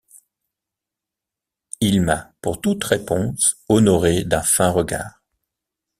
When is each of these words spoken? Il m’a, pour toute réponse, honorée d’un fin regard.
Il 1.79 2.01
m’a, 2.01 2.33
pour 2.41 2.59
toute 2.59 2.83
réponse, 2.85 3.61
honorée 3.69 4.23
d’un 4.23 4.41
fin 4.41 4.69
regard. 4.71 5.21